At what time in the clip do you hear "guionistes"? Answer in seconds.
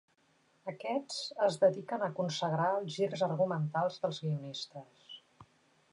4.25-5.17